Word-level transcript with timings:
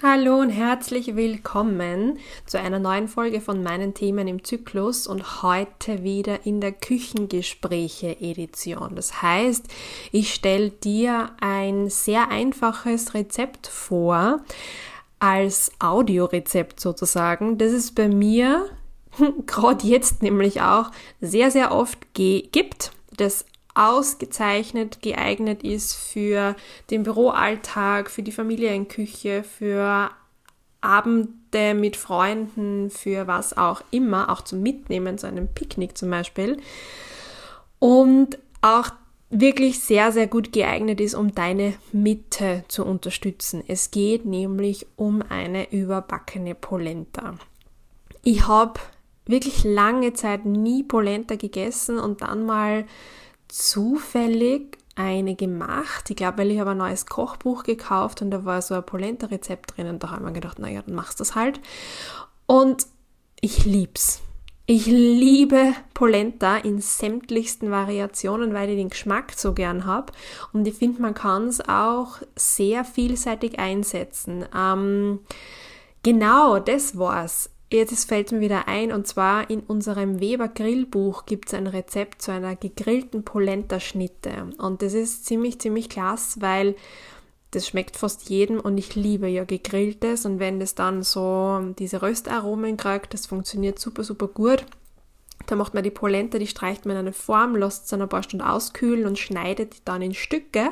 Hallo 0.00 0.38
und 0.38 0.50
herzlich 0.50 1.16
willkommen 1.16 2.20
zu 2.46 2.60
einer 2.60 2.78
neuen 2.78 3.08
Folge 3.08 3.40
von 3.40 3.64
meinen 3.64 3.94
Themen 3.94 4.28
im 4.28 4.44
Zyklus 4.44 5.08
und 5.08 5.42
heute 5.42 6.04
wieder 6.04 6.46
in 6.46 6.60
der 6.60 6.70
Küchengespräche-Edition. 6.70 8.94
Das 8.94 9.22
heißt, 9.22 9.66
ich 10.12 10.32
stelle 10.32 10.70
dir 10.70 11.30
ein 11.40 11.90
sehr 11.90 12.30
einfaches 12.30 13.14
Rezept 13.14 13.66
vor, 13.66 14.38
als 15.18 15.72
Audiorezept 15.80 16.78
sozusagen, 16.78 17.58
das 17.58 17.72
es 17.72 17.92
bei 17.92 18.06
mir 18.06 18.70
gerade 19.46 19.84
jetzt 19.84 20.22
nämlich 20.22 20.60
auch 20.60 20.92
sehr, 21.20 21.50
sehr 21.50 21.72
oft 21.72 22.14
gibt, 22.14 22.92
das 23.16 23.44
ausgezeichnet 23.78 25.02
geeignet 25.02 25.62
ist 25.62 25.94
für 25.94 26.56
den 26.90 27.04
Büroalltag, 27.04 28.10
für 28.10 28.22
die 28.22 28.32
Familienküche, 28.32 29.44
für 29.44 30.10
Abende 30.80 31.74
mit 31.74 31.96
Freunden, 31.96 32.90
für 32.90 33.26
was 33.26 33.56
auch 33.56 33.82
immer, 33.90 34.30
auch 34.30 34.42
zum 34.42 34.62
Mitnehmen, 34.62 35.16
zu 35.16 35.26
einem 35.26 35.48
Picknick 35.48 35.96
zum 35.96 36.10
Beispiel. 36.10 36.58
Und 37.78 38.38
auch 38.62 38.90
wirklich 39.30 39.80
sehr, 39.80 40.10
sehr 40.10 40.26
gut 40.26 40.52
geeignet 40.52 41.00
ist, 41.00 41.14
um 41.14 41.34
deine 41.34 41.74
Mitte 41.92 42.64
zu 42.68 42.84
unterstützen. 42.84 43.62
Es 43.68 43.90
geht 43.90 44.24
nämlich 44.24 44.86
um 44.96 45.22
eine 45.28 45.70
überbackene 45.70 46.54
Polenta. 46.54 47.34
Ich 48.22 48.48
habe 48.48 48.80
wirklich 49.26 49.62
lange 49.62 50.14
Zeit 50.14 50.46
nie 50.46 50.82
Polenta 50.82 51.36
gegessen 51.36 51.98
und 51.98 52.22
dann 52.22 52.46
mal 52.46 52.86
zufällig 53.48 54.78
eine 54.94 55.36
gemacht. 55.36 56.10
Ich 56.10 56.16
glaube, 56.16 56.38
weil 56.38 56.50
ich 56.50 56.58
habe 56.58 56.70
ein 56.70 56.78
neues 56.78 57.06
Kochbuch 57.06 57.62
gekauft 57.62 58.20
und 58.20 58.30
da 58.30 58.44
war 58.44 58.60
so 58.62 58.74
ein 58.74 58.84
Polenta-Rezept 58.84 59.76
drin 59.76 59.88
und 59.88 60.02
da 60.02 60.10
habe 60.10 60.20
ich 60.20 60.26
mir 60.26 60.32
gedacht, 60.32 60.58
naja, 60.58 60.82
dann 60.84 60.94
machst 60.94 61.20
du 61.20 61.22
das 61.22 61.34
halt. 61.34 61.60
Und 62.46 62.86
ich 63.40 63.64
lieb's. 63.64 64.20
Ich 64.70 64.84
liebe 64.84 65.72
Polenta 65.94 66.58
in 66.58 66.78
sämtlichsten 66.80 67.70
Variationen, 67.70 68.52
weil 68.52 68.68
ich 68.68 68.76
den 68.76 68.90
Geschmack 68.90 69.32
so 69.34 69.54
gern 69.54 69.86
habe. 69.86 70.12
Und 70.52 70.68
ich 70.68 70.74
finde, 70.74 71.00
man 71.00 71.14
kann 71.14 71.46
es 71.46 71.66
auch 71.66 72.18
sehr 72.36 72.84
vielseitig 72.84 73.58
einsetzen. 73.58 74.44
Ähm, 74.54 75.20
genau, 76.02 76.58
das 76.58 76.98
war's. 76.98 77.48
Jetzt 77.70 78.08
fällt 78.08 78.32
mir 78.32 78.40
wieder 78.40 78.66
ein, 78.66 78.92
und 78.92 79.06
zwar 79.06 79.50
in 79.50 79.60
unserem 79.60 80.20
Weber 80.20 80.48
Grillbuch 80.48 81.26
gibt 81.26 81.48
es 81.48 81.54
ein 81.54 81.66
Rezept 81.66 82.22
zu 82.22 82.32
einer 82.32 82.56
gegrillten 82.56 83.24
Polenta-Schnitte. 83.24 84.50
Und 84.56 84.80
das 84.80 84.94
ist 84.94 85.26
ziemlich, 85.26 85.60
ziemlich 85.60 85.90
klasse, 85.90 86.40
weil 86.40 86.76
das 87.50 87.66
schmeckt 87.66 87.96
fast 87.96 88.30
jedem 88.30 88.58
und 88.58 88.78
ich 88.78 88.94
liebe 88.94 89.28
ja 89.28 89.44
gegrilltes. 89.44 90.24
Und 90.24 90.38
wenn 90.38 90.60
das 90.60 90.74
dann 90.76 91.02
so 91.02 91.74
diese 91.78 92.00
Röstaromen 92.00 92.78
kriegt, 92.78 93.12
das 93.12 93.26
funktioniert 93.26 93.78
super, 93.78 94.02
super 94.02 94.28
gut. 94.28 94.64
Da 95.46 95.54
macht 95.54 95.74
man 95.74 95.82
die 95.82 95.90
Polenta, 95.90 96.38
die 96.38 96.46
streicht 96.46 96.86
man 96.86 96.96
in 96.96 97.00
eine 97.00 97.12
Form, 97.12 97.54
lässt 97.54 97.84
es 97.84 97.90
dann 97.90 98.00
ein 98.00 98.08
paar 98.08 98.22
Stunden 98.22 98.46
auskühlen 98.46 99.06
und 99.06 99.18
schneidet 99.18 99.74
die 99.74 99.84
dann 99.84 100.02
in 100.02 100.14
Stücke, 100.14 100.70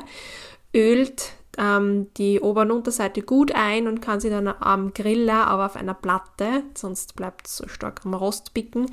ölt 0.75 1.33
ähm, 1.57 2.07
die 2.17 2.39
Ober- 2.39 2.61
und 2.61 2.71
Unterseite 2.71 3.21
gut 3.21 3.51
ein 3.53 3.87
und 3.87 4.01
kann 4.01 4.19
sie 4.19 4.29
dann 4.29 4.47
am 4.47 4.93
Griller, 4.93 5.47
aber 5.47 5.65
auf 5.65 5.75
einer 5.75 5.93
Platte, 5.93 6.63
sonst 6.75 7.15
bleibt 7.15 7.47
es 7.47 7.57
so 7.57 7.67
stark 7.67 8.01
am 8.05 8.13
Rostbicken, 8.13 8.87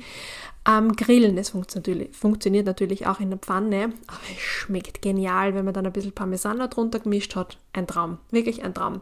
ähm, 0.67 0.95
grillen. 0.95 1.35
Das 1.35 1.49
funktioniert 1.49 1.87
natürlich, 1.87 2.15
funktioniert 2.17 2.65
natürlich 2.65 3.07
auch 3.07 3.19
in 3.19 3.29
der 3.29 3.39
Pfanne, 3.39 3.93
aber 4.07 4.19
es 4.35 4.41
schmeckt 4.41 5.01
genial, 5.01 5.53
wenn 5.53 5.65
man 5.65 5.73
dann 5.73 5.85
ein 5.85 5.93
bisschen 5.93 6.13
Parmesan 6.13 6.57
drunter 6.69 6.99
gemischt 6.99 7.35
hat. 7.35 7.57
Ein 7.73 7.87
Traum, 7.87 8.17
wirklich 8.31 8.63
ein 8.63 8.73
Traum. 8.73 9.01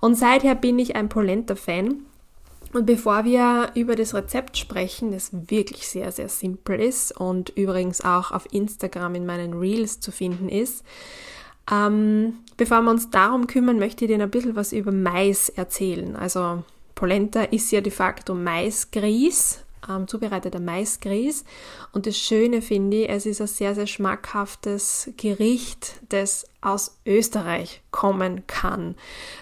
Und 0.00 0.16
seither 0.16 0.54
bin 0.54 0.78
ich 0.78 0.96
ein 0.96 1.08
Polenta-Fan. 1.08 2.02
Und 2.72 2.84
bevor 2.84 3.24
wir 3.24 3.70
über 3.74 3.94
das 3.94 4.12
Rezept 4.12 4.58
sprechen, 4.58 5.12
das 5.12 5.30
wirklich 5.32 5.88
sehr, 5.88 6.10
sehr 6.10 6.28
simpel 6.28 6.80
ist 6.80 7.16
und 7.16 7.50
übrigens 7.50 8.02
auch 8.02 8.32
auf 8.32 8.52
Instagram 8.52 9.14
in 9.14 9.24
meinen 9.24 9.54
Reels 9.54 10.00
zu 10.00 10.10
finden 10.10 10.48
ist, 10.48 10.84
ähm, 11.70 12.38
bevor 12.56 12.82
wir 12.82 12.90
uns 12.90 13.10
darum 13.10 13.46
kümmern, 13.46 13.78
möchte 13.78 14.04
ich 14.04 14.10
dir 14.10 14.22
ein 14.22 14.30
bisschen 14.30 14.56
was 14.56 14.72
über 14.72 14.92
Mais 14.92 15.48
erzählen. 15.48 16.16
Also 16.16 16.62
Polenta 16.94 17.42
ist 17.42 17.70
ja 17.72 17.80
de 17.80 17.92
facto 17.92 18.34
Maisgrieß, 18.34 19.64
ähm, 19.88 20.08
zubereiteter 20.08 20.60
Maisgrieß. 20.60 21.44
Und 21.92 22.06
das 22.06 22.16
Schöne 22.16 22.62
finde 22.62 22.98
ich, 22.98 23.10
es 23.10 23.26
ist 23.26 23.40
ein 23.40 23.46
sehr, 23.46 23.74
sehr 23.74 23.86
schmackhaftes 23.86 25.10
Gericht, 25.16 26.00
das 26.08 26.46
aus 26.60 26.98
Österreich 27.04 27.82
kommen 27.90 28.46
kann, 28.46 28.94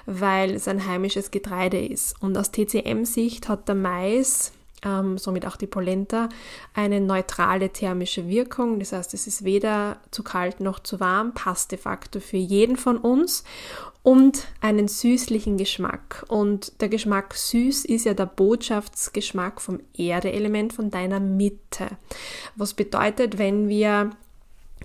weil 0.07 0.53
es 0.53 0.69
ein 0.69 0.87
heimisches 0.87 1.31
Getreide 1.31 1.85
ist. 1.85 2.21
Und 2.21 2.37
aus 2.37 2.51
TCM-Sicht 2.51 3.49
hat 3.49 3.69
der 3.69 3.75
Mais 3.75 4.53
ähm, 4.85 5.19
somit 5.19 5.47
auch 5.47 5.57
die 5.57 5.67
Polenta, 5.67 6.29
eine 6.75 7.01
neutrale 7.01 7.71
thermische 7.71 8.29
Wirkung. 8.29 8.79
Das 8.79 8.93
heißt, 8.93 9.15
es 9.15 9.27
ist 9.27 9.45
weder 9.45 9.99
zu 10.11 10.23
kalt 10.23 10.61
noch 10.61 10.81
zu 10.81 11.01
warm, 11.01 11.35
passt 11.35 11.73
de 11.73 11.79
facto 11.79 12.21
für 12.21 12.37
jeden 12.37 12.77
von 12.77 12.99
uns 12.99 13.45
und 14.03 14.47
einen 14.61 14.87
süßlichen 14.87 15.57
Geschmack. 15.57 16.25
Und 16.29 16.81
der 16.81 16.89
Geschmack 16.89 17.35
süß 17.35 17.87
ist 17.87 18.05
ja 18.05 18.15
der 18.15 18.27
Botschaftsgeschmack 18.27 19.61
vom 19.61 19.81
Erdeelement 19.97 20.73
von 20.73 20.91
deiner 20.91 21.21
Mitte. 21.21 21.89
Was 22.55 22.75
bedeutet, 22.75 23.39
wenn 23.39 23.69
wir 23.69 24.11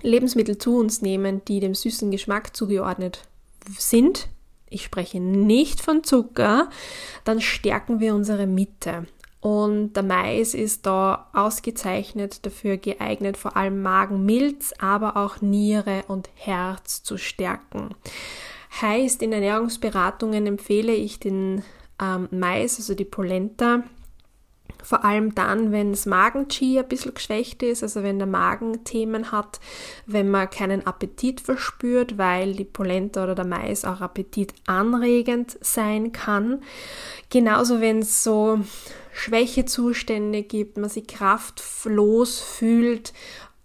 Lebensmittel 0.02 0.56
zu 0.56 0.76
uns 0.76 1.02
nehmen, 1.02 1.42
die 1.46 1.60
dem 1.60 1.74
süßen 1.74 2.10
Geschmack 2.10 2.56
zugeordnet 2.56 3.22
sind, 3.76 4.28
ich 4.70 4.84
spreche 4.84 5.20
nicht 5.20 5.80
von 5.80 6.04
Zucker, 6.04 6.70
dann 7.24 7.40
stärken 7.40 8.00
wir 8.00 8.14
unsere 8.14 8.46
Mitte. 8.46 9.06
Und 9.40 9.94
der 9.94 10.02
Mais 10.02 10.52
ist 10.52 10.84
da 10.84 11.30
ausgezeichnet 11.32 12.44
dafür 12.44 12.76
geeignet, 12.76 13.38
vor 13.38 13.56
allem 13.56 13.80
Magenmilz, 13.80 14.74
aber 14.78 15.16
auch 15.16 15.40
Niere 15.40 16.04
und 16.08 16.28
Herz 16.34 17.02
zu 17.02 17.16
stärken. 17.16 17.94
Heißt, 18.82 19.22
in 19.22 19.32
Ernährungsberatungen 19.32 20.46
empfehle 20.46 20.92
ich 20.92 21.20
den 21.20 21.62
ähm, 22.00 22.28
Mais, 22.30 22.78
also 22.78 22.94
die 22.94 23.06
Polenta, 23.06 23.82
vor 24.82 25.04
allem 25.04 25.34
dann, 25.34 25.72
wenn 25.72 25.90
das 25.90 26.06
Magen-Qi 26.06 26.78
ein 26.78 26.88
bisschen 26.88 27.14
geschwächt 27.14 27.62
ist, 27.62 27.82
also 27.82 28.02
wenn 28.02 28.18
der 28.18 28.26
Magen 28.26 28.84
Themen 28.84 29.32
hat, 29.32 29.60
wenn 30.06 30.30
man 30.30 30.48
keinen 30.48 30.86
Appetit 30.86 31.40
verspürt, 31.40 32.18
weil 32.18 32.54
die 32.54 32.64
Polenta 32.64 33.24
oder 33.24 33.34
der 33.34 33.44
Mais 33.44 33.84
auch 33.84 34.00
appetitanregend 34.00 35.58
sein 35.60 36.12
kann. 36.12 36.62
Genauso, 37.28 37.80
wenn 37.80 38.00
es 38.00 38.22
so 38.24 38.60
Schwächezustände 39.20 40.42
gibt, 40.42 40.78
man 40.78 40.88
sich 40.88 41.06
kraftlos 41.06 42.40
fühlt, 42.40 43.12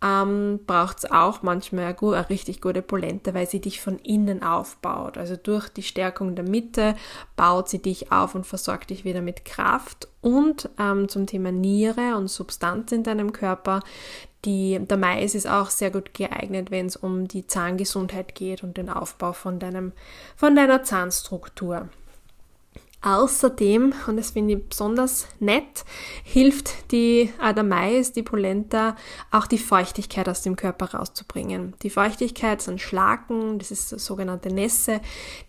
ähm, 0.03 0.59
braucht 0.67 0.97
es 0.97 1.11
auch 1.11 1.43
manchmal 1.43 1.85
eine, 1.85 1.97
eine, 1.97 2.29
richtig 2.29 2.59
gute 2.59 2.81
Polenta, 2.81 3.33
weil 3.33 3.47
sie 3.47 3.61
dich 3.61 3.79
von 3.79 3.97
innen 3.99 4.43
aufbaut. 4.43 5.17
Also 5.17 5.37
durch 5.37 5.69
die 5.69 5.83
Stärkung 5.83 6.35
der 6.35 6.43
Mitte 6.43 6.95
baut 7.37 7.69
sie 7.69 7.81
dich 7.81 8.11
auf 8.11 8.35
und 8.35 8.45
versorgt 8.45 8.89
dich 8.89 9.05
wieder 9.05 9.21
mit 9.21 9.45
Kraft. 9.45 10.09
Und 10.19 10.69
ähm, 10.77 11.07
zum 11.07 11.25
Thema 11.25 11.53
Niere 11.53 12.17
und 12.17 12.27
Substanz 12.27 12.91
in 12.91 13.03
deinem 13.03 13.31
Körper, 13.31 13.79
die, 14.43 14.77
der 14.79 14.97
Mais 14.97 15.35
ist 15.35 15.47
auch 15.47 15.69
sehr 15.69 15.89
gut 15.89 16.13
geeignet, 16.13 16.69
wenn 16.69 16.87
es 16.87 16.97
um 16.97 17.29
die 17.29 17.47
Zahngesundheit 17.47 18.35
geht 18.35 18.61
und 18.61 18.75
den 18.75 18.89
Aufbau 18.89 19.31
von, 19.31 19.57
deinem, 19.57 19.93
von 20.35 20.53
deiner 20.53 20.83
Zahnstruktur. 20.83 21.87
Außerdem, 23.05 23.93
und 24.07 24.17
das 24.17 24.31
finde 24.31 24.55
ich 24.55 24.67
besonders 24.67 25.27
nett, 25.39 25.85
hilft 26.23 26.91
die 26.91 27.31
Adamais, 27.39 28.13
die 28.13 28.23
Polenta, 28.23 28.95
auch 29.29 29.45
die 29.45 29.59
Feuchtigkeit 29.59 30.27
aus 30.27 30.41
dem 30.41 30.55
Körper 30.55 30.95
rauszubringen. 30.95 31.75
Die 31.83 31.91
Feuchtigkeit 31.91 32.63
sind 32.63 32.81
Schlacken, 32.81 33.59
das 33.59 33.69
ist 33.69 33.89
sogenannte 33.89 34.49
Nässe, 34.49 35.01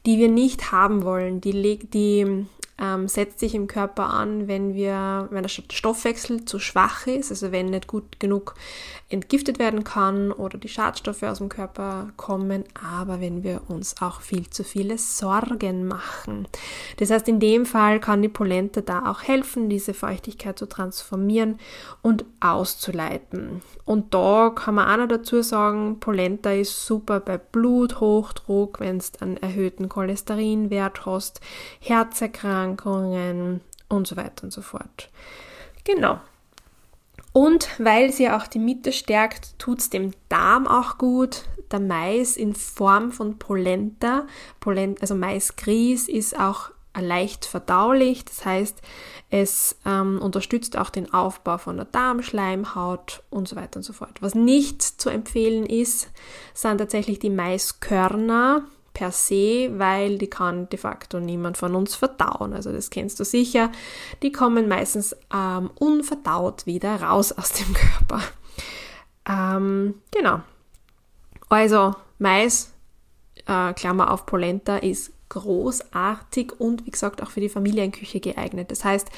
die 0.05 0.19
wir 0.19 0.29
nicht 0.29 0.71
haben 0.71 1.03
wollen. 1.03 1.41
Die, 1.41 1.79
die 1.79 2.47
ähm, 2.79 3.09
setzt 3.09 3.41
sich 3.41 3.55
im 3.55 3.69
Körper 3.69 4.11
an, 4.11 4.49
wenn 4.49 4.75
wir, 4.75 5.29
wenn 5.31 5.43
der 5.43 5.49
Stoffwechsel 5.49 6.45
zu 6.45 6.59
schwach 6.59 7.07
ist, 7.07 7.31
also 7.31 7.53
wenn 7.53 7.67
nicht 7.67 7.87
gut 7.87 8.21
genug 8.21 8.55
entgiftet 9.09 9.59
werden 9.59 9.85
kann 9.85 10.33
oder 10.33 10.59
die 10.59 10.69
Schadstoffe 10.69 11.23
aus 11.23 11.39
dem 11.39 11.49
Körper 11.49 12.11
kommen, 12.17 12.65
aber 12.75 13.21
wenn 13.21 13.45
wir 13.45 13.63
uns 13.69 14.03
auch 14.03 14.21
viel 14.21 14.51
zu 14.51 14.65
viele 14.65 14.99
Sorgen 14.99 15.87
machen. 15.87 16.49
Das 16.99 17.11
heißt, 17.11 17.29
in 17.29 17.41
dem 17.41 17.67
Fall 17.67 18.01
kann 18.01 18.21
die 18.21 18.29
Polenta 18.29 18.81
da 18.81 19.11
auch 19.11 19.23
helfen, 19.23 19.71
diese 19.71 19.95
Feuchtigkeit 19.95 20.59
zu 20.59 20.67
transformieren 20.67 21.59
und 22.03 22.25
auszuleiten. 22.41 23.63
Und 23.85 24.13
da 24.13 24.51
kann 24.51 24.75
man 24.75 24.89
auch 24.89 24.97
noch 25.05 25.09
dazu 25.09 25.41
sagen, 25.43 26.01
Polenta 26.01 26.51
ist 26.51 26.85
super 26.85 27.21
bei 27.21 27.39
Bluthochdruck, 27.39 28.81
wenn 28.81 28.99
du 28.99 29.05
einen 29.21 29.37
erhöhten 29.37 29.89
Cholesterinwert 29.89 31.07
hast, 31.07 31.41
Herzerkrankungen 31.81 32.66
und 32.75 34.07
so 34.07 34.17
weiter 34.17 34.45
und 34.45 34.53
so 34.53 34.63
fort. 34.63 35.11
Genau. 35.85 36.21
Und 37.33 37.69
weil 37.79 38.13
sie 38.13 38.31
auch 38.31 38.47
die 38.47 38.59
Mitte 38.59 38.93
stärkt, 38.93 39.59
tut 39.59 39.81
es 39.81 39.91
dem 39.91 40.13
Darm 40.29 40.67
auch 40.67 40.99
gut. 40.99 41.43
Der 41.71 41.81
Mais 41.81 42.37
in 42.37 42.55
Form 42.55 43.13
von 43.13 43.39
Polenta, 43.39 44.27
Polenta 44.61 45.03
also 45.03 45.15
Maisgrieß, 45.15 46.09
ist 46.09 46.39
auch 46.39 46.71
leicht 46.99 47.45
verdaulich, 47.45 48.25
das 48.25 48.45
heißt, 48.45 48.81
es 49.29 49.77
ähm, 49.85 50.21
unterstützt 50.23 50.79
auch 50.79 50.91
den 50.91 51.13
Aufbau 51.13 51.59
von 51.59 51.77
der 51.77 51.87
Darmschleimhaut 51.87 53.23
und 53.29 53.49
so 53.49 53.57
weiter 53.57 53.79
und 53.79 53.83
so 53.83 53.93
fort. 53.93 54.23
Was 54.23 54.35
nicht 54.35 54.83
zu 54.83 55.11
empfehlen 55.11 55.67
ist, 55.67 56.09
sind 56.55 56.79
tatsächlich 56.79 57.19
die 57.19 57.31
Maiskörner 57.31 58.65
per 58.97 59.13
se, 59.13 59.69
weil 59.79 60.17
die 60.17 60.31
kann 60.31 60.71
de 60.71 60.79
facto 60.79 61.21
niemand 61.21 61.59
von 61.59 61.75
uns 61.75 61.95
verdauen. 61.95 62.55
Also 62.55 62.73
das 62.73 62.89
kennst 62.89 63.21
du 63.21 63.25
sicher. 63.27 63.71
Die 64.23 64.33
kommen 64.33 64.69
meistens 64.69 65.15
ähm, 65.35 65.69
unverdaut 65.75 66.65
wieder 66.65 67.03
raus 67.03 67.31
aus 67.31 67.53
dem 67.53 67.75
Körper. 68.09 68.23
Ähm, 69.29 69.97
genau. 70.11 70.41
Also 71.51 71.95
Mais, 72.19 72.73
äh, 73.45 73.75
Klammer 73.75 74.11
auf 74.11 74.25
Polenta, 74.25 74.79
ist 74.79 75.13
großartig 75.29 76.53
und 76.59 76.87
wie 76.87 76.91
gesagt 76.91 77.23
auch 77.23 77.31
für 77.31 77.41
die 77.41 77.49
Familienküche 77.49 78.21
geeignet. 78.21 78.71
Das 78.71 78.85
heißt, 78.85 79.09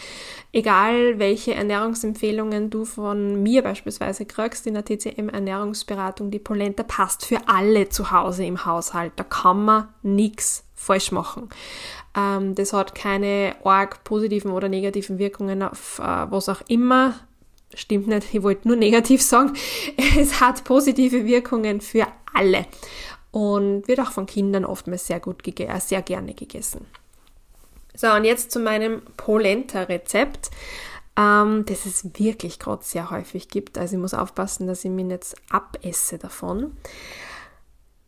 egal 0.53 1.19
welche 1.19 1.55
Ernährungsempfehlungen 1.55 2.71
du 2.71 2.85
von 2.85 3.43
mir 3.43 3.63
beispielsweise 3.63 4.25
kriegst 4.25 4.67
in 4.67 4.75
der 4.75 4.85
TCM 4.85 5.29
Ernährungsberatung, 5.29 6.31
die 6.31 6.39
Polenta 6.39 6.83
passt 6.83 7.27
für 7.27 7.47
alle 7.47 7.89
zu 7.89 8.11
Hause 8.11 8.45
im 8.45 8.65
Haushalt. 8.65 9.13
Da 9.17 9.25
kann 9.25 9.65
man 9.65 9.89
nichts 10.03 10.65
falsch 10.75 11.13
machen. 11.13 11.49
Ähm, 12.17 12.55
das 12.55 12.73
hat 12.73 12.95
keine 12.95 13.57
arg 13.65 14.05
positiven 14.05 14.53
oder 14.53 14.69
negativen 14.69 15.19
Wirkungen 15.19 15.63
auf 15.63 15.99
äh, 15.99 16.03
was 16.03 16.49
auch 16.49 16.63
immer. 16.69 17.15
Stimmt 17.75 18.07
nicht, 18.07 18.33
ich 18.33 18.43
wollte 18.43 18.67
nur 18.67 18.77
negativ 18.77 19.21
sagen. 19.23 19.53
Es 20.19 20.41
hat 20.41 20.65
positive 20.65 21.27
Wirkungen 21.27 21.81
für 21.81 22.07
alle 22.33 22.67
und 23.31 23.89
wird 23.89 24.01
auch 24.01 24.13
von 24.13 24.27
Kindern 24.27 24.65
oftmals 24.65 25.07
sehr 25.07 25.21
gut 25.21 25.47
äh, 25.47 25.81
sehr 25.81 26.03
gerne 26.03 26.35
gegessen. 26.35 26.87
So, 27.95 28.13
und 28.13 28.25
jetzt 28.25 28.53
zu 28.53 28.61
meinem 28.61 29.03
Polenta-Rezept, 29.17 30.51
ähm, 31.19 31.65
das 31.67 31.85
es 31.85 32.05
wirklich 32.19 32.59
gerade 32.59 32.85
sehr 32.85 33.11
häufig 33.11 33.49
gibt. 33.49 33.77
Also 33.77 33.97
ich 33.97 34.01
muss 34.01 34.15
aufpassen, 34.15 34.67
dass 34.67 34.85
ich 34.85 34.91
mich 34.91 35.09
jetzt 35.09 35.37
abesse 35.51 36.19
davon. 36.19 36.77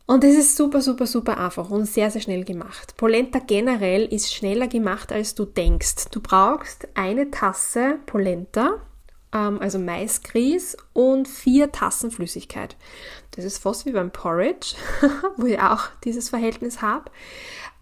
Und 0.05 0.23
das 0.23 0.31
ist 0.35 0.57
super, 0.57 0.81
super, 0.81 1.07
super 1.07 1.37
einfach 1.37 1.69
und 1.69 1.85
sehr, 1.85 2.11
sehr 2.11 2.21
schnell 2.21 2.43
gemacht. 2.43 2.95
Polenta 2.97 3.39
generell 3.39 4.05
ist 4.05 4.33
schneller 4.33 4.67
gemacht, 4.67 5.11
als 5.11 5.35
du 5.35 5.45
denkst. 5.45 6.09
Du 6.11 6.21
brauchst 6.21 6.87
eine 6.95 7.31
Tasse 7.31 7.99
Polenta, 8.05 8.81
also 9.37 9.79
Maisgrieß 9.79 10.77
und 10.93 11.27
vier 11.27 11.71
Tassen 11.71 12.11
Flüssigkeit. 12.11 12.75
Das 13.31 13.45
ist 13.45 13.59
fast 13.59 13.85
wie 13.85 13.91
beim 13.91 14.11
Porridge, 14.11 14.75
wo 15.37 15.45
ich 15.45 15.59
auch 15.59 15.83
dieses 16.03 16.29
Verhältnis 16.29 16.81
habe. 16.81 17.09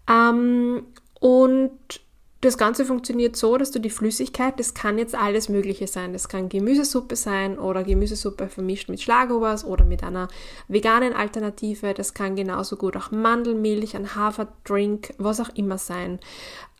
Ähm, 0.08 0.86
und 1.18 2.00
das 2.42 2.56
Ganze 2.56 2.86
funktioniert 2.86 3.36
so, 3.36 3.58
dass 3.58 3.70
du 3.70 3.80
die 3.80 3.90
Flüssigkeit, 3.90 4.58
das 4.58 4.72
kann 4.72 4.96
jetzt 4.96 5.14
alles 5.14 5.50
Mögliche 5.50 5.86
sein. 5.86 6.14
Das 6.14 6.28
kann 6.28 6.48
Gemüsesuppe 6.48 7.14
sein 7.14 7.58
oder 7.58 7.84
Gemüsesuppe 7.84 8.48
vermischt 8.48 8.88
mit 8.88 9.02
Schlagobers 9.02 9.62
oder 9.62 9.84
mit 9.84 10.02
einer 10.02 10.28
veganen 10.66 11.12
Alternative. 11.12 11.92
Das 11.92 12.14
kann 12.14 12.36
genauso 12.36 12.76
gut 12.76 12.96
auch 12.96 13.10
Mandelmilch, 13.10 13.94
ein 13.94 14.14
Haferdrink, 14.14 15.12
was 15.18 15.40
auch 15.40 15.50
immer 15.54 15.76
sein. 15.76 16.18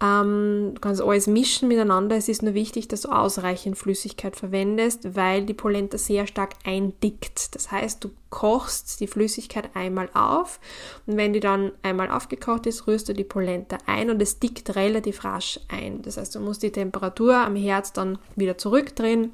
Ähm, 0.02 0.72
du 0.74 0.80
kannst 0.80 1.02
alles 1.02 1.26
mischen 1.26 1.68
miteinander. 1.68 2.16
Es 2.16 2.28
ist 2.28 2.42
nur 2.42 2.54
wichtig, 2.54 2.88
dass 2.88 3.02
du 3.02 3.10
ausreichend 3.10 3.76
Flüssigkeit 3.76 4.34
verwendest, 4.34 5.14
weil 5.14 5.44
die 5.44 5.54
Polenta 5.54 5.98
sehr 5.98 6.26
stark 6.26 6.54
eindickt. 6.64 7.54
Das 7.54 7.70
heißt, 7.70 8.02
du 8.02 8.10
kochst 8.30 9.00
die 9.00 9.06
Flüssigkeit 9.06 9.70
einmal 9.74 10.08
auf 10.14 10.60
und 11.06 11.16
wenn 11.16 11.32
die 11.32 11.40
dann 11.40 11.72
einmal 11.82 12.10
aufgekocht 12.10 12.66
ist, 12.66 12.86
rührst 12.86 13.08
du 13.08 13.12
die 13.12 13.24
Polenta 13.24 13.76
ein 13.86 14.08
und 14.08 14.22
es 14.22 14.38
dickt 14.38 14.74
relativ 14.76 15.24
rasch 15.24 15.60
ein. 15.68 16.00
Das 16.02 16.16
heißt, 16.16 16.34
du 16.34 16.40
musst 16.40 16.62
die 16.62 16.72
Temperatur 16.72 17.36
am 17.36 17.56
Herd 17.56 17.96
dann 17.96 18.18
wieder 18.36 18.56
zurückdrehen 18.56 19.32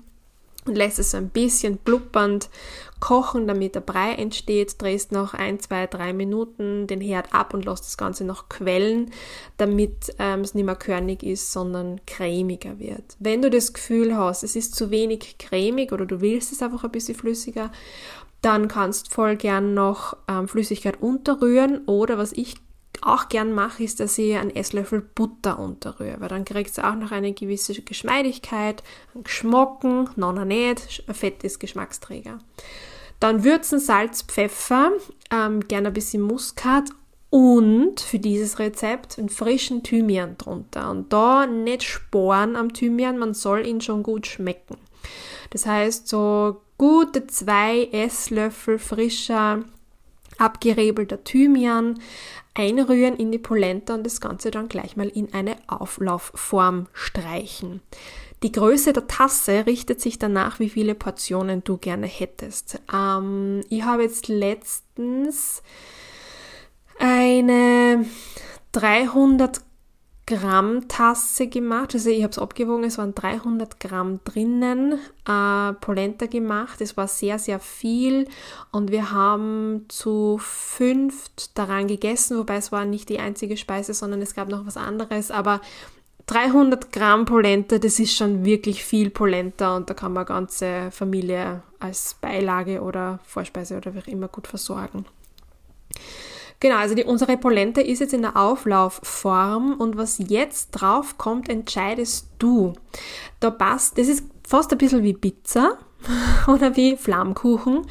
und 0.67 0.77
lässt 0.77 0.99
es 0.99 1.15
ein 1.15 1.31
bisschen 1.31 1.79
blubbernd 1.79 2.49
kochen, 3.01 3.47
damit 3.47 3.75
der 3.75 3.81
Brei 3.81 4.13
entsteht. 4.13 4.81
Drehst 4.81 5.13
noch 5.13 5.35
ein, 5.35 5.61
zwei, 5.61 5.87
drei 5.87 6.13
Minuten 6.13 6.87
den 6.87 7.01
Herd 7.01 7.33
ab 7.35 7.55
und 7.55 7.65
lässt 7.65 7.85
das 7.85 7.97
Ganze 7.97 8.25
noch 8.25 8.49
quellen, 8.49 9.11
damit 9.57 10.15
ähm, 10.19 10.41
es 10.41 10.55
nicht 10.55 10.65
mehr 10.65 10.77
körnig 10.77 11.23
ist, 11.23 11.53
sondern 11.53 12.01
cremiger 12.07 12.79
wird. 12.79 13.17
Wenn 13.19 13.43
du 13.43 13.51
das 13.51 13.73
Gefühl 13.73 14.17
hast, 14.17 14.43
es 14.43 14.57
ist 14.57 14.75
zu 14.75 14.91
wenig 14.91 15.37
cremig 15.39 15.93
oder 15.93 16.07
du 16.07 16.21
willst 16.21 16.53
es 16.53 16.63
einfach 16.63 16.85
ein 16.85 16.91
bisschen 16.91 17.15
flüssiger, 17.15 17.71
dann 18.43 18.69
kannst 18.69 19.13
voll 19.13 19.37
gern 19.37 19.75
noch 19.75 20.17
ähm, 20.29 20.47
Flüssigkeit 20.47 21.03
unterrühren 21.03 21.85
oder 21.87 22.19
was 22.19 22.33
ich 22.33 22.55
auch 23.03 23.29
gern 23.29 23.53
mache, 23.53 23.83
ist, 23.83 24.01
dass 24.01 24.19
ich 24.19 24.37
einen 24.37 24.55
Esslöffel 24.55 25.01
Butter 25.01 25.59
unterrühre, 25.59 26.21
weil 26.21 26.29
dann 26.29 26.45
kriegt 26.45 26.71
es 26.71 26.79
auch 26.79 26.95
noch 26.95 27.13
eine 27.13 27.33
gewisse 27.33 27.81
Geschmeidigkeit, 27.83 28.83
einen 29.15 29.25
Geschmacken, 29.25 30.09
noch 30.17 30.33
nicht, 30.45 31.05
ein 31.07 31.15
fettes 31.15 31.59
Geschmacksträger. 31.59 32.39
Dann 33.21 33.45
Würzen, 33.45 33.79
Salz, 33.79 34.23
Pfeffer, 34.23 34.93
ähm, 35.31 35.61
gerne 35.61 35.89
ein 35.89 35.95
bisschen 35.95 36.23
Muskat 36.23 36.91
und 37.31 38.01
für 38.01 38.19
dieses 38.19 38.59
Rezept 38.59 39.19
einen 39.19 39.29
frischen 39.29 39.83
Thymian 39.83 40.39
drunter. 40.39 40.91
Und 40.91 41.13
da 41.13 41.47
nicht 41.47 41.83
Sporen 41.83 42.57
am 42.57 42.73
Thymian, 42.73 43.19
man 43.19 43.35
soll 43.35 43.67
ihn 43.67 43.81
schon 43.81 44.03
gut 44.03 44.27
schmecken. 44.27 44.77
Das 45.51 45.67
heißt, 45.67 46.09
so 46.09 46.61
gute 46.79 47.27
zwei 47.27 47.89
Esslöffel 47.93 48.79
frischer 48.79 49.65
abgerebelter 50.39 51.23
Thymian, 51.25 52.01
einrühren 52.55 53.17
in 53.17 53.33
die 53.33 53.39
Polenta 53.39 53.95
und 53.95 54.05
das 54.05 54.21
Ganze 54.21 54.51
dann 54.51 54.69
gleich 54.69 54.97
mal 54.97 55.09
in 55.09 55.33
eine 55.35 55.57
Auflaufform 55.67 56.87
streichen. 56.93 57.81
Die 58.43 58.53
Größe 58.53 58.93
der 58.93 59.07
Tasse 59.07 59.67
richtet 59.67 60.01
sich 60.01 60.19
danach, 60.19 60.59
wie 60.59 60.69
viele 60.69 60.95
Portionen 60.95 61.65
du 61.65 61.79
gerne 61.79 62.07
hättest. 62.07 62.81
Ähm, 62.93 63.63
ich 63.71 63.83
habe 63.83 64.03
jetzt 64.03 64.29
letztens 64.29 65.63
eine 66.99 68.05
300 68.73 69.61
Gramm 70.27 70.89
Tasse 70.89 71.47
gemacht. 71.47 71.95
Also 71.95 72.11
ich 72.11 72.23
habe 72.23 72.33
es 72.33 72.39
abgewogen, 72.39 72.85
es 72.85 72.99
waren 72.99 73.15
300 73.15 73.79
Gramm 73.79 74.21
drinnen, 74.25 74.99
äh, 75.27 75.73
Polenta 75.75 76.27
gemacht. 76.27 76.81
Es 76.81 76.97
war 76.97 77.07
sehr, 77.07 77.39
sehr 77.39 77.61
viel 77.61 78.27
und 78.73 78.91
wir 78.91 79.13
haben 79.13 79.85
zu 79.89 80.39
fünft 80.43 81.57
daran 81.57 81.87
gegessen, 81.87 82.39
wobei 82.39 82.57
es 82.57 82.73
war 82.73 82.85
nicht 82.85 83.09
die 83.09 83.21
einzige 83.21 83.57
Speise, 83.57 83.95
sondern 83.95 84.21
es 84.21 84.35
gab 84.35 84.49
noch 84.49 84.67
was 84.67 84.77
anderes. 84.77 85.31
Aber 85.31 85.61
300 86.27 86.93
Gramm 86.93 87.25
Polenta, 87.25 87.79
das 87.79 88.01
ist 88.01 88.17
schon 88.17 88.45
wirklich 88.45 88.83
viel 88.83 89.11
Polenta 89.11 89.77
und 89.77 89.89
da 89.89 89.95
kann 89.95 90.13
man 90.13 90.27
ganze 90.27 90.91
Familie 90.91 91.63
als 91.79 92.15
Beilage 92.21 92.83
oder 92.83 93.21
Vorspeise 93.25 93.77
oder 93.77 93.95
wie 93.95 94.01
auch 94.01 94.09
immer 94.09 94.27
gut 94.27 94.49
versorgen. 94.49 95.07
Genau, 96.61 96.77
also 96.77 96.95
die, 96.95 97.05
unsere 97.05 97.37
Polenta 97.37 97.81
ist 97.81 98.01
jetzt 98.01 98.15
in 98.15 98.23
der 98.23 98.37
Auflaufform 98.37 99.75
und 99.79 99.97
was 99.97 100.19
jetzt 100.27 100.71
drauf 100.71 101.19
kommt, 101.19 101.49
entscheidest 101.49 102.29
du. 102.39 102.73
Da 103.41 103.51
passt, 103.51 103.99
das 103.99 104.09
ist 104.09 104.25
fast 104.47 104.73
ein 104.73 104.79
bisschen 104.79 105.03
wie 105.03 105.13
Pizza 105.13 105.79
oder 106.47 106.77
wie 106.77 106.97
Flammkuchen. 106.97 107.87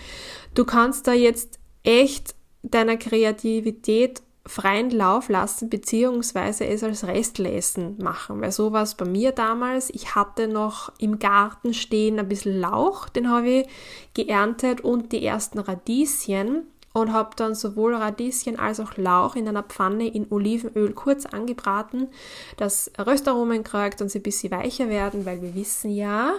Du 0.56 0.66
kannst 0.66 1.08
da 1.08 1.14
jetzt 1.14 1.60
echt 1.84 2.34
deiner 2.64 2.98
Kreativität 2.98 4.24
freien 4.48 4.92
Lauf 4.92 5.30
lassen, 5.30 5.70
beziehungsweise 5.70 6.68
es 6.68 6.84
als 6.84 7.06
Restlesen 7.06 7.98
machen. 7.98 8.42
Weil 8.42 8.52
so 8.52 8.72
war 8.72 8.84
es 8.84 8.96
bei 8.96 9.06
mir 9.06 9.32
damals. 9.32 9.90
Ich 9.90 10.14
hatte 10.14 10.48
noch 10.48 10.92
im 11.00 11.18
Garten 11.18 11.74
stehen 11.74 12.20
ein 12.20 12.28
bisschen 12.28 12.60
Lauch, 12.60 13.10
den 13.10 13.30
habe 13.30 13.50
ich 13.50 13.68
geerntet 14.14 14.82
und 14.82 15.12
die 15.12 15.26
ersten 15.26 15.60
Radieschen 15.60 16.68
und 16.96 17.12
habe 17.12 17.32
dann 17.36 17.56
sowohl 17.56 17.94
Radieschen 17.94 18.58
als 18.58 18.80
auch 18.80 18.96
Lauch 18.96 19.36
in 19.36 19.50
einer 19.50 19.64
Pfanne 19.64 20.08
in 20.08 20.28
Olivenöl 20.32 20.94
kurz 20.94 21.26
angebraten, 21.26 22.08
dass 22.56 22.90
Röstaromen 22.98 23.66
kriegt 23.66 24.02
und 24.02 24.10
sie 24.10 24.20
ein 24.20 24.24
bisschen 24.24 24.52
weicher 24.52 24.88
werden, 24.88 25.26
weil 25.26 25.42
wir 25.42 25.54
wissen 25.56 25.92
ja, 25.92 26.32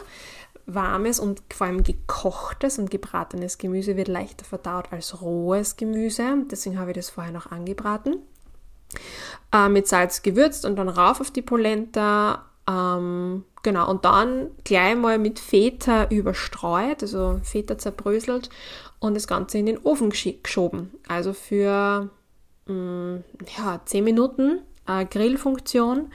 warmes 0.65 1.21
und 1.21 1.43
vor 1.53 1.67
allem 1.67 1.83
gekochtes 1.83 2.79
und 2.79 2.91
gebratenes 2.91 3.59
Gemüse 3.59 3.99
wird 3.99 4.09
leichter 4.09 4.47
verdaut 4.47 4.87
als 4.93 5.21
rohes 5.21 5.77
Gemüse. 5.77 6.25
Deswegen 6.51 6.79
habe 6.79 6.93
ich 6.93 6.97
das 6.97 7.11
vorher 7.11 7.35
noch 7.35 7.53
angebraten. 7.53 8.17
Äh, 9.53 9.69
mit 9.69 9.87
Salz 9.87 10.23
gewürzt 10.23 10.65
und 10.65 10.77
dann 10.77 10.89
rauf 10.89 11.21
auf 11.21 11.31
die 11.31 11.43
Polenta. 11.43 12.47
Ähm, 12.67 13.45
genau, 13.63 13.91
und 13.91 14.07
dann 14.07 14.53
gleich 14.65 14.97
mal 14.97 15.19
mit 15.19 15.39
Feta 15.39 16.09
überstreut, 16.09 17.03
also 17.03 17.41
Feta 17.45 17.77
zerbröselt 17.77 18.49
und 18.99 19.15
das 19.15 19.27
Ganze 19.27 19.59
in 19.59 19.67
den 19.67 19.79
Ofen 19.79 20.11
geschoben. 20.11 20.93
Also 21.09 21.33
für 21.33 22.11
mh, 22.67 22.75
mm, 22.75 23.25
ja, 23.59 23.81
10 23.85 24.05
Minuten 24.05 24.61
äh, 24.87 25.05
Grillfunktion. 25.05 26.11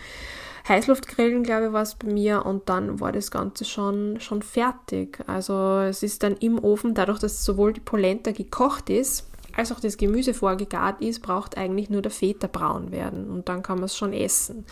Heißluftgrillen, 0.68 1.44
glaube 1.44 1.68
ich, 1.68 1.74
war 1.74 1.82
es 1.82 1.96
bei 1.96 2.08
mir 2.08 2.46
und 2.46 2.70
dann 2.70 3.00
war 3.00 3.12
das 3.12 3.32
Ganze 3.32 3.66
schon, 3.66 4.20
schon 4.20 4.44
fertig. 4.44 5.20
Also 5.26 5.80
es 5.80 6.04
ist 6.04 6.22
dann 6.24 6.38
im 6.38 6.64
Ofen, 6.64 6.94
dadurch, 6.94 7.20
dass 7.20 7.44
sowohl 7.44 7.74
die 7.74 7.80
Polenta 7.80 8.32
gekocht 8.32 8.90
ist, 8.90 9.28
als 9.56 9.72
auch 9.72 9.80
das 9.80 9.98
Gemüse 9.98 10.34
vorgegart 10.34 11.02
ist, 11.02 11.22
braucht 11.22 11.58
eigentlich 11.58 11.90
nur 11.90 12.02
der 12.02 12.12
Feta 12.12 12.48
braun 12.48 12.92
werden 12.92 13.30
und 13.30 13.50
dann 13.50 13.64
kann 13.64 13.78
man 13.78 13.86
es 13.86 13.98
schon 13.98 14.14
essen. 14.14 14.66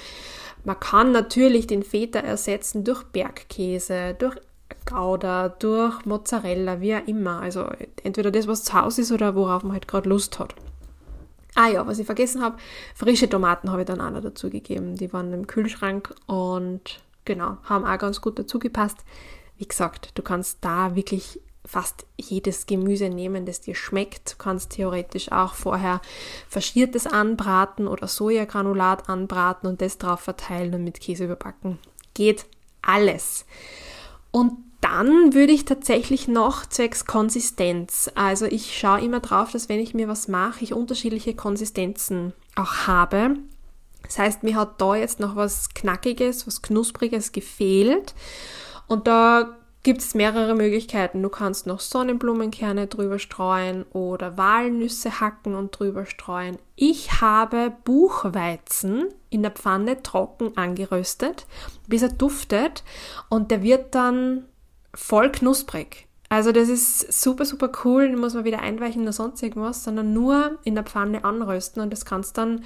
Man 0.64 0.80
kann 0.80 1.12
natürlich 1.12 1.68
den 1.68 1.84
Feta 1.84 2.20
ersetzen 2.20 2.84
durch 2.84 3.04
Bergkäse, 3.04 4.16
durch 4.18 4.38
Gouda, 4.90 5.50
durch 5.50 6.06
Mozzarella, 6.06 6.82
wie 6.82 6.96
auch 6.96 7.08
immer. 7.08 7.42
Also 7.42 7.68
entweder 8.04 8.32
das, 8.32 8.48
was 8.48 8.64
zu 8.64 8.74
Hause 8.74 9.02
ist 9.02 9.12
oder 9.12 9.36
worauf 9.36 9.64
man 9.64 9.74
halt 9.74 9.88
gerade 9.88 10.10
Lust 10.10 10.40
hat. 10.40 10.56
Ah 11.56 11.68
ja, 11.68 11.86
was 11.86 12.00
ich 12.00 12.06
vergessen 12.06 12.42
habe, 12.42 12.58
frische 12.96 13.30
Tomaten 13.30 13.72
habe 13.72 13.82
ich 13.82 13.88
dann 13.88 14.02
auch 14.02 14.12
noch 14.12 14.22
dazu 14.22 14.50
gegeben. 14.50 14.96
Die 14.96 15.12
waren 15.12 15.34
im 15.34 15.48
Kühlschrank 15.48 16.14
und 16.26 17.02
genau, 17.26 17.58
haben 17.64 17.86
auch 17.86 17.98
ganz 17.98 18.22
gut 18.22 18.40
dazu 18.40 18.60
gepasst. 18.60 19.00
Wie 19.58 19.68
gesagt, 19.68 20.12
du 20.18 20.22
kannst 20.22 20.60
da 20.62 20.96
wirklich 20.96 21.42
fast 21.66 22.06
jedes 22.18 22.66
Gemüse 22.66 23.10
nehmen, 23.10 23.46
das 23.46 23.62
dir 23.62 23.76
schmeckt. 23.76 24.34
Du 24.34 24.38
kannst 24.38 24.72
theoretisch 24.72 25.32
auch 25.32 25.54
vorher 25.54 26.02
faschiertes 26.48 27.06
anbraten 27.06 27.88
oder 27.88 28.08
Sojagranulat 28.08 29.10
anbraten 29.10 29.70
und 29.70 29.82
das 29.82 29.98
drauf 29.98 30.22
verteilen 30.22 30.74
und 30.74 30.84
mit 30.84 31.02
Käse 31.02 31.26
überbacken. 31.26 31.78
Geht 32.14 32.46
alles. 32.82 33.46
Und 34.32 34.54
dann 34.90 35.34
würde 35.36 35.54
ich 35.54 35.66
tatsächlich 35.66 36.28
noch 36.28 36.66
zwecks 36.66 37.06
Konsistenz. 37.06 38.10
Also 38.16 38.46
ich 38.46 38.76
schaue 38.76 39.02
immer 39.02 39.20
drauf, 39.20 39.52
dass 39.52 39.70
wenn 39.70 39.80
ich 39.80 39.94
mir 39.94 40.08
was 40.08 40.28
mache, 40.28 40.64
ich 40.64 40.74
unterschiedliche 40.74 41.36
Konsistenzen 41.36 42.34
auch 42.56 42.88
habe. 42.88 43.36
Das 44.02 44.18
heißt, 44.18 44.44
mir 44.44 44.56
hat 44.56 44.82
da 44.82 44.96
jetzt 44.96 45.20
noch 45.20 45.36
was 45.36 45.70
Knackiges, 45.76 46.48
was 46.48 46.64
Knuspriges 46.64 47.32
gefehlt. 47.32 48.16
Und 48.88 49.06
da 49.06 49.58
gibt 49.84 50.02
es 50.02 50.16
mehrere 50.16 50.56
Möglichkeiten. 50.56 51.22
Du 51.22 51.30
kannst 51.30 51.68
noch 51.68 51.82
Sonnenblumenkerne 51.82 52.88
drüber 52.88 53.20
streuen 53.20 53.84
oder 53.94 54.40
Walnüsse 54.40 55.20
hacken 55.20 55.54
und 55.54 55.78
drüber 55.78 56.08
streuen. 56.08 56.58
Ich 56.76 57.22
habe 57.22 57.74
Buchweizen 57.86 59.06
in 59.30 59.44
der 59.44 59.52
Pfanne 59.52 60.02
trocken 60.02 60.58
angeröstet, 60.58 61.46
bis 61.88 62.02
er 62.02 62.10
duftet 62.10 62.84
und 63.30 63.52
der 63.52 63.62
wird 63.62 63.94
dann 63.94 64.46
voll 65.00 65.32
knusprig. 65.32 66.08
Also 66.32 66.52
das 66.52 66.70
ist 66.70 67.12
super, 67.12 67.44
super 67.44 67.72
cool, 67.84 68.08
den 68.08 68.20
muss 68.20 68.36
man 68.36 68.44
wieder 68.44 68.60
einweichen 68.60 69.02
oder 69.02 69.14
sonst 69.14 69.42
irgendwas, 69.42 69.84
sondern 69.84 70.14
nur 70.14 70.60
in 70.64 70.76
der 70.76 70.84
Pfanne 70.84 71.24
anrösten 71.24 71.82
und 71.82 71.92
das 71.92 72.06
kannst 72.06 72.38
dann 72.38 72.64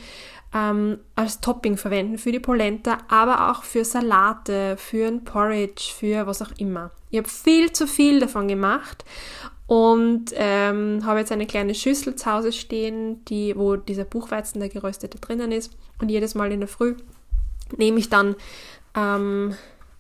ähm, 0.53 0.99
als 1.15 1.39
Topping 1.39 1.77
verwenden 1.77 2.17
für 2.17 2.33
die 2.33 2.41
Polenta, 2.41 2.97
aber 3.07 3.49
auch 3.49 3.63
für 3.63 3.85
Salate, 3.85 4.75
für 4.77 5.07
ein 5.07 5.23
Porridge, 5.23 5.93
für 5.97 6.27
was 6.27 6.41
auch 6.41 6.51
immer. 6.57 6.91
Ich 7.09 7.17
habe 7.19 7.29
viel 7.29 7.71
zu 7.71 7.87
viel 7.87 8.19
davon 8.19 8.49
gemacht 8.49 9.05
und 9.65 10.25
ähm, 10.33 11.01
habe 11.05 11.19
jetzt 11.19 11.31
eine 11.31 11.47
kleine 11.47 11.73
Schüssel 11.73 12.15
zu 12.15 12.29
Hause 12.29 12.51
stehen, 12.51 13.23
die, 13.25 13.55
wo 13.55 13.77
dieser 13.77 14.03
Buchweizen, 14.03 14.59
der 14.59 14.69
geröstete, 14.69 15.19
drinnen 15.19 15.53
ist. 15.53 15.71
Und 16.01 16.09
jedes 16.09 16.35
Mal 16.35 16.51
in 16.51 16.59
der 16.59 16.67
Früh 16.67 16.95
nehme 17.77 17.97
ich 17.97 18.09
dann 18.09 18.35
ähm, 18.95 19.55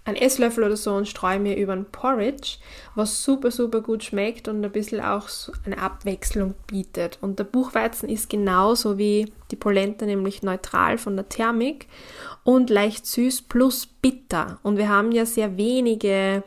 einen 0.05 0.17
Esslöffel 0.17 0.65
oder 0.65 0.75
so 0.75 0.93
und 0.93 1.07
streue 1.07 1.39
mir 1.39 1.55
über 1.55 1.73
ein 1.73 1.85
Porridge, 1.85 2.57
was 2.95 3.23
super, 3.23 3.51
super 3.51 3.81
gut 3.81 4.03
schmeckt 4.03 4.47
und 4.47 4.63
ein 4.63 4.71
bisschen 4.71 4.99
auch 4.99 5.29
eine 5.65 5.77
Abwechslung 5.77 6.55
bietet. 6.67 7.17
Und 7.21 7.39
der 7.39 7.45
Buchweizen 7.45 8.09
ist 8.09 8.29
genauso 8.29 8.97
wie 8.97 9.31
die 9.51 9.55
Polenta, 9.55 10.05
nämlich 10.05 10.43
neutral 10.43 10.97
von 10.97 11.15
der 11.15 11.29
Thermik 11.29 11.87
und 12.43 12.69
leicht 12.69 13.05
süß 13.05 13.43
plus 13.43 13.85
bitter. 13.85 14.59
Und 14.61 14.77
wir 14.77 14.89
haben 14.89 15.13
ja 15.13 15.25
sehr 15.25 15.55
wenige 15.55 16.43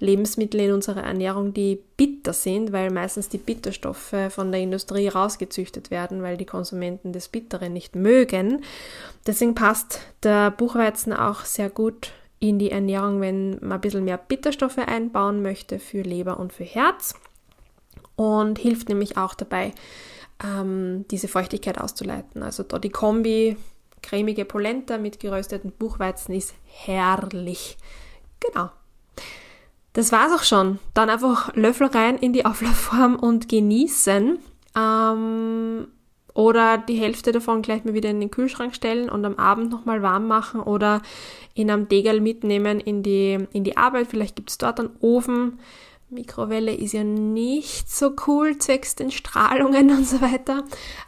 Lebensmittel 0.00 0.60
in 0.60 0.72
unserer 0.72 1.04
Ernährung, 1.04 1.52
die 1.52 1.80
bitter 1.96 2.32
sind, 2.32 2.72
weil 2.72 2.90
meistens 2.90 3.28
die 3.28 3.38
Bitterstoffe 3.38 4.14
von 4.30 4.50
der 4.50 4.60
Industrie 4.60 5.08
rausgezüchtet 5.08 5.90
werden, 5.90 6.22
weil 6.22 6.36
die 6.36 6.46
Konsumenten 6.46 7.12
das 7.12 7.28
Bittere 7.28 7.70
nicht 7.70 7.94
mögen. 7.94 8.62
Deswegen 9.26 9.54
passt 9.54 10.00
der 10.22 10.50
Buchweizen 10.50 11.12
auch 11.12 11.44
sehr 11.44 11.70
gut 11.70 12.12
in 12.48 12.58
die 12.58 12.70
Ernährung, 12.70 13.20
wenn 13.20 13.58
man 13.60 13.72
ein 13.72 13.80
bisschen 13.80 14.04
mehr 14.04 14.18
Bitterstoffe 14.18 14.78
einbauen 14.78 15.42
möchte 15.42 15.78
für 15.78 16.02
Leber 16.02 16.38
und 16.38 16.52
für 16.52 16.64
Herz. 16.64 17.14
Und 18.16 18.58
hilft 18.58 18.88
nämlich 18.88 19.16
auch 19.16 19.34
dabei, 19.34 19.72
ähm, 20.42 21.04
diese 21.10 21.28
Feuchtigkeit 21.28 21.80
auszuleiten. 21.80 22.42
Also 22.42 22.62
da 22.62 22.78
die 22.78 22.90
Kombi 22.90 23.56
cremige 24.02 24.44
Polenta 24.44 24.98
mit 24.98 25.18
gerösteten 25.18 25.72
Buchweizen 25.72 26.34
ist 26.34 26.54
herrlich. 26.64 27.78
Genau. 28.40 28.70
Das 29.94 30.12
war's 30.12 30.32
auch 30.32 30.44
schon. 30.44 30.78
Dann 30.92 31.08
einfach 31.08 31.54
Löffel 31.54 31.86
rein 31.86 32.18
in 32.18 32.32
die 32.32 32.44
Auflaufform 32.44 33.16
und 33.16 33.48
genießen. 33.48 34.38
Ähm, 34.76 35.88
oder 36.34 36.78
die 36.78 36.96
Hälfte 36.96 37.30
davon 37.32 37.62
gleich 37.62 37.84
mal 37.84 37.94
wieder 37.94 38.10
in 38.10 38.20
den 38.20 38.30
Kühlschrank 38.30 38.74
stellen 38.74 39.08
und 39.08 39.24
am 39.24 39.36
Abend 39.36 39.70
nochmal 39.70 40.02
warm 40.02 40.26
machen 40.26 40.60
oder 40.60 41.00
in 41.54 41.70
einem 41.70 41.88
Degel 41.88 42.20
mitnehmen 42.20 42.80
in 42.80 43.04
die, 43.04 43.38
in 43.52 43.62
die 43.62 43.76
Arbeit. 43.76 44.08
Vielleicht 44.08 44.34
gibt 44.34 44.50
es 44.50 44.58
dort 44.58 44.80
einen 44.80 44.90
Ofen. 45.00 45.60
Mikrowelle 46.10 46.74
ist 46.74 46.92
ja 46.92 47.04
nicht 47.04 47.90
so 47.90 48.14
cool, 48.26 48.58
zwecks 48.58 48.96
den 48.96 49.10
Strahlungen 49.10 49.90
und 49.96 50.06
so 50.06 50.20
weiter. 50.20 50.64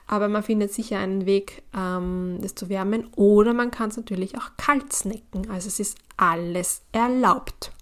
Aber 0.07 0.29
man 0.29 0.45
findet 0.45 0.73
sicher 0.73 0.99
einen 0.99 1.27
Weg, 1.27 1.63
ähm, 1.77 2.39
das 2.41 2.55
zu 2.55 2.69
wärmen. 2.69 3.09
Oder 3.17 3.53
man 3.53 3.73
kann 3.73 3.91
es 3.91 3.97
natürlich 3.97 4.39
auch 4.39 4.51
kalt 4.57 4.93
snacken. 4.93 5.51
Also 5.51 5.69
es 5.69 5.81
ist 5.81 5.99
alles 6.17 6.83
erlaubt. 6.93 7.73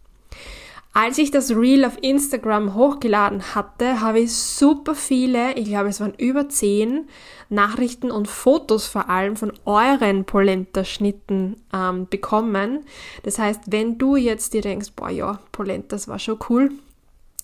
Als 0.96 1.18
ich 1.18 1.32
das 1.32 1.50
Reel 1.50 1.84
auf 1.84 1.98
Instagram 2.02 2.74
hochgeladen 2.74 3.56
hatte, 3.56 4.00
habe 4.00 4.20
ich 4.20 4.32
super 4.32 4.94
viele, 4.94 5.54
ich 5.54 5.64
glaube 5.64 5.88
es 5.88 6.00
waren 6.00 6.14
über 6.14 6.48
zehn 6.48 7.08
Nachrichten 7.48 8.12
und 8.12 8.28
Fotos 8.28 8.86
vor 8.86 9.10
allem 9.10 9.34
von 9.34 9.52
euren 9.64 10.24
Polenta-Schnitten 10.24 11.56
ähm, 11.72 12.06
bekommen. 12.08 12.84
Das 13.24 13.40
heißt, 13.40 13.62
wenn 13.66 13.98
du 13.98 14.14
jetzt 14.14 14.54
dir 14.54 14.62
denkst, 14.62 14.92
boah 14.94 15.10
ja, 15.10 15.40
Polenta, 15.50 15.96
das 15.96 16.06
war 16.06 16.20
schon 16.20 16.38
cool, 16.48 16.70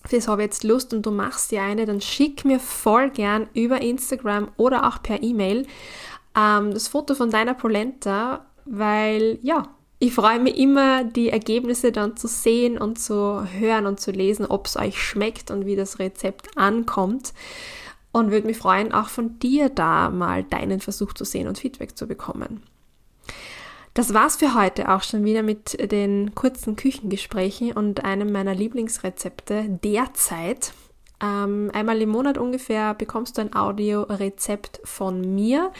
das 0.09 0.29
habe 0.29 0.43
ich 0.43 0.45
jetzt 0.45 0.63
Lust 0.63 0.93
und 0.93 1.05
du 1.05 1.11
machst 1.11 1.51
dir 1.51 1.61
eine, 1.61 1.85
dann 1.85 1.99
schick 1.99 2.45
mir 2.45 2.57
voll 2.57 3.09
gern 3.09 3.49
über 3.53 3.81
Instagram 3.81 4.47
oder 4.55 4.87
auch 4.87 5.03
per 5.03 5.21
E-Mail 5.21 5.67
ähm, 6.37 6.73
das 6.73 6.87
Foto 6.87 7.15
von 7.15 7.29
deiner 7.29 7.53
Polenta, 7.53 8.45
weil 8.63 9.39
ja, 9.41 9.67
ich 10.03 10.15
freue 10.15 10.39
mich 10.39 10.57
immer, 10.57 11.03
die 11.03 11.29
Ergebnisse 11.29 11.91
dann 11.91 12.17
zu 12.17 12.27
sehen 12.27 12.79
und 12.79 12.97
zu 12.97 13.45
hören 13.45 13.85
und 13.85 13.99
zu 13.99 14.09
lesen, 14.09 14.47
ob 14.47 14.65
es 14.65 14.75
euch 14.75 14.99
schmeckt 14.99 15.51
und 15.51 15.67
wie 15.67 15.75
das 15.75 15.99
Rezept 15.99 16.57
ankommt. 16.57 17.35
Und 18.11 18.31
würde 18.31 18.47
mich 18.47 18.57
freuen, 18.57 18.93
auch 18.93 19.09
von 19.09 19.37
dir 19.37 19.69
da 19.69 20.09
mal 20.09 20.43
deinen 20.43 20.79
Versuch 20.79 21.13
zu 21.13 21.23
sehen 21.23 21.47
und 21.47 21.59
Feedback 21.59 21.95
zu 21.95 22.07
bekommen. 22.07 22.63
Das 23.93 24.11
war's 24.11 24.37
für 24.37 24.55
heute 24.55 24.91
auch 24.91 25.03
schon 25.03 25.23
wieder 25.23 25.43
mit 25.43 25.91
den 25.91 26.33
kurzen 26.33 26.75
Küchengesprächen 26.75 27.73
und 27.73 28.03
einem 28.03 28.31
meiner 28.31 28.55
Lieblingsrezepte 28.55 29.79
derzeit. 29.83 30.73
Ähm, 31.21 31.69
einmal 31.73 32.01
im 32.01 32.09
Monat 32.09 32.39
ungefähr 32.39 32.95
bekommst 32.95 33.37
du 33.37 33.41
ein 33.41 33.53
Audiorezept 33.55 34.81
von 34.83 35.35
mir. 35.35 35.71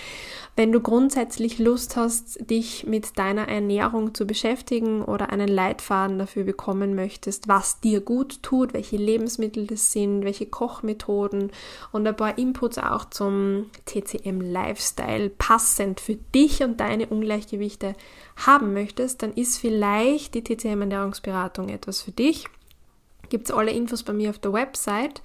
Wenn 0.56 0.72
du 0.72 0.82
grundsätzlich 0.82 1.58
Lust 1.58 1.96
hast, 1.96 2.50
dich 2.50 2.86
mit 2.86 3.18
deiner 3.18 3.48
Ernährung 3.48 4.14
zu 4.14 4.28
beschäftigen 4.28 5.02
oder 5.04 5.32
einen 5.32 5.48
Leitfaden 5.48 6.20
dafür 6.20 6.44
bekommen 6.44 6.94
möchtest, 6.94 7.48
was 7.48 7.80
dir 7.80 8.02
gut 8.02 8.44
tut, 8.44 8.74
welche 8.74 8.98
Lebensmittel 8.98 9.66
das 9.66 9.92
sind, 9.92 10.24
welche 10.26 10.46
Kochmethoden 10.46 11.52
und 11.92 12.06
ein 12.06 12.16
paar 12.16 12.38
Inputs 12.38 12.78
auch 12.78 13.06
zum 13.06 13.72
TCM 13.86 14.42
Lifestyle 14.42 15.30
passend 15.30 16.00
für 16.02 16.16
dich 16.16 16.62
und 16.62 16.80
deine 16.80 17.08
Ungleichgewichte 17.08 17.96
haben 18.36 18.74
möchtest, 18.74 19.24
dann 19.24 19.34
ist 19.34 19.58
vielleicht 19.58 20.36
die 20.36 20.44
TCM 20.44 20.82
Ernährungsberatung 20.82 21.70
etwas 21.70 22.02
für 22.02 22.12
dich 22.12 22.46
gibt 23.32 23.50
es 23.50 23.56
alle 23.56 23.72
Infos 23.72 24.04
bei 24.04 24.14
mir 24.14 24.30
auf 24.30 24.38
der 24.38 24.54
Website. 24.54 25.24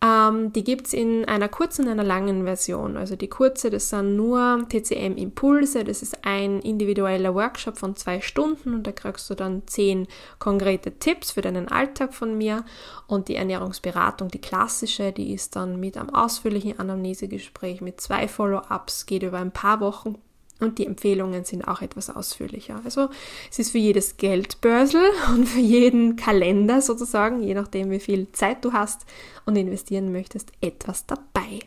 Ähm, 0.00 0.52
die 0.52 0.62
gibt 0.62 0.86
es 0.86 0.92
in 0.92 1.24
einer 1.24 1.48
kurzen 1.48 1.86
und 1.86 1.90
einer 1.90 2.04
langen 2.04 2.44
Version. 2.44 2.96
Also 2.96 3.16
die 3.16 3.28
kurze, 3.28 3.68
das 3.68 3.88
sind 3.88 4.14
nur 4.14 4.64
TCM-Impulse. 4.68 5.82
Das 5.82 6.02
ist 6.02 6.24
ein 6.24 6.60
individueller 6.60 7.34
Workshop 7.34 7.78
von 7.78 7.96
zwei 7.96 8.20
Stunden 8.20 8.74
und 8.74 8.86
da 8.86 8.92
kriegst 8.92 9.28
du 9.28 9.34
dann 9.34 9.62
zehn 9.66 10.06
konkrete 10.38 10.98
Tipps 10.98 11.32
für 11.32 11.40
deinen 11.40 11.68
Alltag 11.68 12.14
von 12.14 12.38
mir. 12.38 12.64
Und 13.08 13.28
die 13.28 13.34
Ernährungsberatung, 13.34 14.28
die 14.28 14.40
klassische, 14.40 15.10
die 15.10 15.32
ist 15.32 15.56
dann 15.56 15.80
mit 15.80 15.96
einem 15.96 16.14
ausführlichen 16.14 16.78
Anamnesegespräch 16.78 17.80
mit 17.80 18.00
zwei 18.00 18.28
Follow-ups, 18.28 19.06
geht 19.06 19.24
über 19.24 19.38
ein 19.38 19.52
paar 19.52 19.80
Wochen 19.80 20.16
und 20.60 20.78
die 20.78 20.86
Empfehlungen 20.86 21.44
sind 21.44 21.66
auch 21.66 21.82
etwas 21.82 22.10
ausführlicher. 22.10 22.80
Also 22.84 23.08
es 23.50 23.58
ist 23.58 23.70
für 23.70 23.78
jedes 23.78 24.16
Geldbörsel 24.16 25.02
und 25.28 25.46
für 25.46 25.60
jeden 25.60 26.16
Kalender 26.16 26.80
sozusagen, 26.80 27.42
je 27.42 27.54
nachdem 27.54 27.90
wie 27.90 28.00
viel 28.00 28.30
Zeit 28.32 28.64
du 28.64 28.72
hast 28.72 29.06
und 29.46 29.56
investieren 29.56 30.12
möchtest, 30.12 30.52
etwas 30.60 31.06
dabei. 31.06 31.60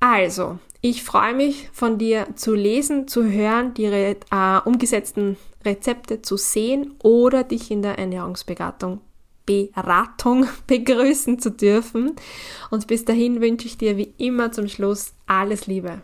Also, 0.00 0.58
ich 0.80 1.02
freue 1.02 1.34
mich 1.34 1.68
von 1.72 1.98
dir 1.98 2.28
zu 2.34 2.54
lesen, 2.54 3.06
zu 3.06 3.24
hören, 3.24 3.74
die 3.74 3.84
äh, 3.84 4.16
umgesetzten 4.64 5.36
Rezepte 5.62 6.22
zu 6.22 6.38
sehen 6.38 6.94
oder 7.02 7.44
dich 7.44 7.70
in 7.70 7.82
der 7.82 7.98
Ernährungsberatung 7.98 9.00
Beratung 9.44 10.46
begrüßen 10.66 11.38
zu 11.38 11.50
dürfen. 11.50 12.16
Und 12.70 12.86
bis 12.86 13.04
dahin 13.04 13.40
wünsche 13.40 13.66
ich 13.66 13.76
dir 13.76 13.96
wie 13.96 14.14
immer 14.16 14.52
zum 14.52 14.68
Schluss 14.68 15.12
alles 15.26 15.66
Liebe 15.66 16.02